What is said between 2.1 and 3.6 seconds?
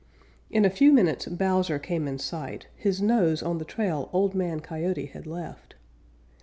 sight, his nose in